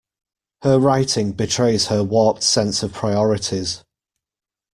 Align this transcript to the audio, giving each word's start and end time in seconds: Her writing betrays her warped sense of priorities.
Her 0.63 0.79
writing 0.79 1.31
betrays 1.33 1.85
her 1.89 2.03
warped 2.03 2.41
sense 2.41 2.81
of 2.81 2.91
priorities. 2.91 3.83